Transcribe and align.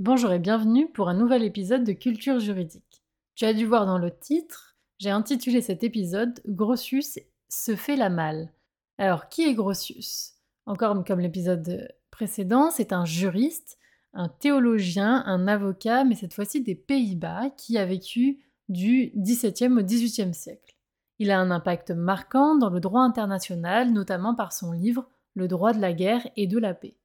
Bonjour 0.00 0.32
et 0.32 0.38
bienvenue 0.38 0.90
pour 0.90 1.10
un 1.10 1.14
nouvel 1.14 1.42
épisode 1.42 1.84
de 1.84 1.92
Culture 1.92 2.40
juridique. 2.40 3.04
Tu 3.34 3.44
as 3.44 3.52
dû 3.52 3.66
voir 3.66 3.84
dans 3.84 3.98
le 3.98 4.10
titre, 4.10 4.74
j'ai 4.98 5.10
intitulé 5.10 5.60
cet 5.60 5.84
épisode 5.84 6.40
Grotius 6.46 7.18
se 7.50 7.76
fait 7.76 7.96
la 7.96 8.08
malle. 8.08 8.50
Alors, 8.96 9.28
qui 9.28 9.42
est 9.42 9.52
Grotius? 9.52 10.36
Encore 10.64 11.04
comme 11.04 11.20
l'épisode 11.20 11.92
précédent, 12.10 12.70
c'est 12.70 12.94
un 12.94 13.04
juriste, 13.04 13.76
un 14.14 14.30
théologien, 14.30 15.22
un 15.26 15.46
avocat, 15.46 16.04
mais 16.04 16.14
cette 16.14 16.32
fois-ci 16.32 16.62
des 16.62 16.74
Pays-Bas, 16.74 17.50
qui 17.58 17.76
a 17.76 17.84
vécu 17.84 18.38
du 18.70 19.12
XVIIe 19.18 19.74
au 19.74 19.82
XVIIIe 19.82 20.32
siècle. 20.32 20.78
Il 21.18 21.30
a 21.30 21.38
un 21.38 21.50
impact 21.50 21.90
marquant 21.90 22.56
dans 22.56 22.70
le 22.70 22.80
droit 22.80 23.02
international, 23.02 23.92
notamment 23.92 24.34
par 24.34 24.54
son 24.54 24.72
livre 24.72 25.06
Le 25.34 25.46
droit 25.46 25.74
de 25.74 25.80
la 25.82 25.92
guerre 25.92 26.26
et 26.36 26.46
de 26.46 26.58
la 26.58 26.72
paix 26.72 26.96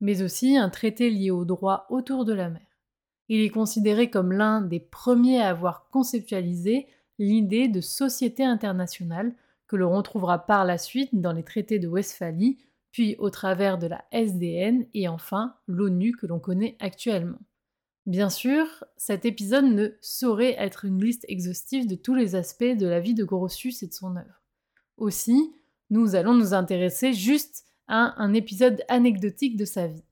mais 0.00 0.22
aussi 0.22 0.56
un 0.56 0.70
traité 0.70 1.10
lié 1.10 1.30
au 1.30 1.44
droit 1.44 1.86
autour 1.90 2.24
de 2.24 2.32
la 2.32 2.50
mer. 2.50 2.62
Il 3.28 3.40
est 3.40 3.50
considéré 3.50 4.10
comme 4.10 4.32
l'un 4.32 4.60
des 4.60 4.80
premiers 4.80 5.40
à 5.40 5.50
avoir 5.50 5.88
conceptualisé 5.90 6.86
l'idée 7.18 7.68
de 7.68 7.80
société 7.80 8.44
internationale 8.44 9.34
que 9.66 9.76
l'on 9.76 9.94
retrouvera 9.94 10.46
par 10.46 10.64
la 10.64 10.78
suite 10.78 11.10
dans 11.12 11.32
les 11.32 11.42
traités 11.42 11.78
de 11.78 11.88
Westphalie, 11.88 12.58
puis 12.90 13.16
au 13.18 13.28
travers 13.28 13.76
de 13.78 13.86
la 13.86 14.04
SDN 14.12 14.86
et 14.94 15.08
enfin 15.08 15.54
l'ONU 15.66 16.12
que 16.12 16.26
l'on 16.26 16.38
connaît 16.38 16.76
actuellement. 16.80 17.38
Bien 18.06 18.30
sûr, 18.30 18.64
cet 18.96 19.26
épisode 19.26 19.66
ne 19.66 19.88
saurait 20.00 20.56
être 20.58 20.86
une 20.86 21.04
liste 21.04 21.26
exhaustive 21.28 21.86
de 21.86 21.94
tous 21.94 22.14
les 22.14 22.34
aspects 22.34 22.64
de 22.64 22.86
la 22.86 23.00
vie 23.00 23.12
de 23.12 23.24
Grotius 23.24 23.82
et 23.82 23.88
de 23.88 23.92
son 23.92 24.16
œuvre. 24.16 24.42
Aussi, 24.96 25.52
nous 25.90 26.14
allons 26.14 26.32
nous 26.32 26.54
intéresser 26.54 27.12
juste 27.12 27.66
un 27.88 28.34
épisode 28.34 28.82
anecdotique 28.88 29.56
de 29.56 29.64
sa 29.64 29.86
vie. 29.86 30.04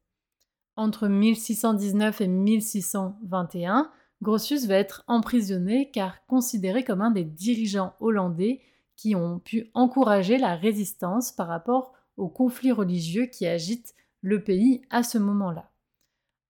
Entre 0.77 1.09
1619 1.09 2.21
et 2.21 2.29
1621, 2.29 3.91
Grotius 4.23 4.67
va 4.67 4.75
être 4.75 5.05
emprisonné 5.07 5.91
car 5.91 6.25
considéré 6.27 6.85
comme 6.85 7.03
un 7.03 7.11
des 7.11 7.25
dirigeants 7.25 7.95
hollandais 8.01 8.61
qui 8.97 9.15
ont 9.15 9.39
pu 9.39 9.71
encourager 9.75 10.39
la 10.39 10.57
résistance 10.57 11.33
par 11.33 11.49
rapport 11.49 11.93
aux 12.17 12.29
conflits 12.29 12.73
religieux 12.73 13.27
qui 13.27 13.47
agitent 13.47 13.95
le 14.23 14.43
pays 14.43 14.83
à 14.91 15.03
ce 15.03 15.19
moment-là. 15.19 15.71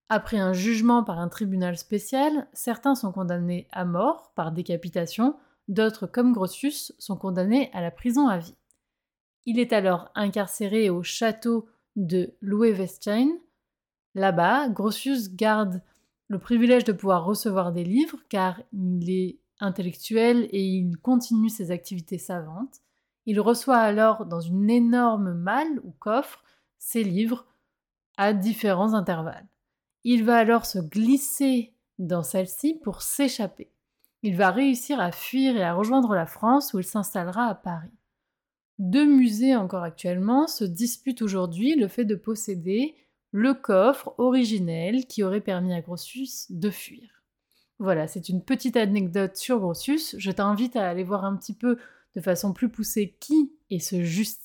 Après 0.08 0.38
un 0.38 0.52
jugement 0.52 1.02
par 1.02 1.18
un 1.18 1.28
tribunal 1.28 1.76
spécial, 1.76 2.46
certains 2.52 2.94
sont 2.94 3.10
condamnés 3.10 3.66
à 3.72 3.84
mort 3.84 4.32
par 4.36 4.52
décapitation, 4.52 5.36
d'autres 5.66 6.06
comme 6.06 6.32
Grotius 6.32 6.92
sont 6.98 7.16
condamnés 7.16 7.70
à 7.72 7.80
la 7.80 7.90
prison 7.90 8.28
à 8.28 8.38
vie. 8.38 8.54
Il 9.46 9.60
est 9.60 9.72
alors 9.72 10.10
incarcéré 10.14 10.90
au 10.90 11.02
château 11.02 11.68
de 11.94 12.34
Louis-Weststein. 12.42 13.28
Là-bas, 14.14 14.68
Grotius 14.68 15.34
garde 15.34 15.80
le 16.28 16.38
privilège 16.38 16.84
de 16.84 16.92
pouvoir 16.92 17.24
recevoir 17.24 17.72
des 17.72 17.84
livres 17.84 18.18
car 18.28 18.60
il 18.72 19.08
est 19.08 19.38
intellectuel 19.60 20.48
et 20.50 20.62
il 20.62 20.96
continue 20.98 21.48
ses 21.48 21.70
activités 21.70 22.18
savantes. 22.18 22.80
Il 23.24 23.40
reçoit 23.40 23.78
alors 23.78 24.26
dans 24.26 24.40
une 24.40 24.68
énorme 24.68 25.32
malle 25.32 25.80
ou 25.84 25.92
coffre 25.92 26.42
ses 26.78 27.04
livres 27.04 27.46
à 28.16 28.32
différents 28.32 28.94
intervalles. 28.94 29.46
Il 30.04 30.24
va 30.24 30.36
alors 30.36 30.66
se 30.66 30.78
glisser 30.78 31.72
dans 31.98 32.22
celle-ci 32.22 32.74
pour 32.74 33.02
s'échapper. 33.02 33.70
Il 34.22 34.36
va 34.36 34.50
réussir 34.50 35.00
à 35.00 35.12
fuir 35.12 35.56
et 35.56 35.62
à 35.62 35.74
rejoindre 35.74 36.14
la 36.14 36.26
France 36.26 36.74
où 36.74 36.78
il 36.78 36.84
s'installera 36.84 37.46
à 37.46 37.54
Paris. 37.54 37.95
Deux 38.78 39.06
musées 39.06 39.56
encore 39.56 39.82
actuellement 39.82 40.46
se 40.46 40.64
disputent 40.64 41.22
aujourd'hui 41.22 41.74
le 41.76 41.88
fait 41.88 42.04
de 42.04 42.14
posséder 42.14 42.94
le 43.32 43.54
coffre 43.54 44.14
originel 44.18 45.06
qui 45.06 45.22
aurait 45.22 45.40
permis 45.40 45.74
à 45.74 45.80
Grotius 45.80 46.50
de 46.50 46.70
fuir. 46.70 47.22
Voilà, 47.78 48.06
c'est 48.06 48.28
une 48.28 48.42
petite 48.42 48.76
anecdote 48.76 49.36
sur 49.36 49.60
Grotius. 49.60 50.16
Je 50.18 50.30
t'invite 50.30 50.76
à 50.76 50.88
aller 50.88 51.04
voir 51.04 51.24
un 51.24 51.36
petit 51.36 51.52
peu 51.52 51.78
de 52.14 52.20
façon 52.20 52.52
plus 52.52 52.70
poussée 52.70 53.16
qui 53.20 53.52
est 53.70 53.78
ce, 53.78 54.02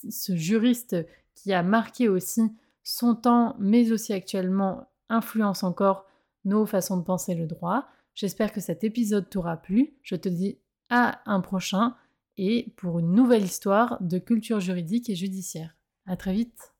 ce 0.09 0.35
juriste 0.35 0.97
qui 1.35 1.53
a 1.53 1.63
marqué 1.63 2.09
aussi 2.09 2.41
son 2.83 3.15
temps, 3.15 3.55
mais 3.59 3.91
aussi 3.91 4.11
actuellement 4.13 4.89
influence 5.09 5.63
encore 5.63 6.05
nos 6.45 6.65
façons 6.65 6.97
de 6.97 7.03
penser 7.03 7.35
le 7.35 7.47
droit. 7.47 7.87
J'espère 8.15 8.51
que 8.51 8.59
cet 8.59 8.83
épisode 8.83 9.29
t'aura 9.29 9.57
plu. 9.57 9.93
Je 10.03 10.15
te 10.15 10.27
dis 10.27 10.57
à 10.89 11.21
un 11.25 11.39
prochain 11.39 11.95
et 12.37 12.73
pour 12.77 12.99
une 12.99 13.13
nouvelle 13.13 13.43
histoire 13.43 14.01
de 14.01 14.17
culture 14.17 14.59
juridique 14.59 15.09
et 15.09 15.15
judiciaire. 15.15 15.77
À 16.05 16.17
très 16.17 16.33
vite! 16.33 16.73